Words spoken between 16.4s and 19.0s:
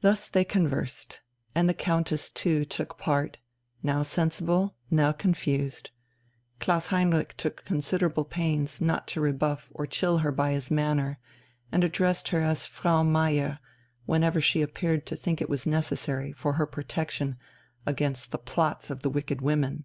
her protection against the plots